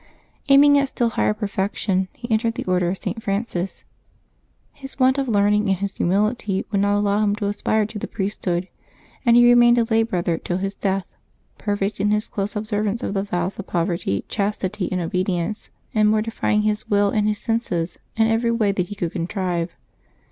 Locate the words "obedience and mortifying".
15.01-16.63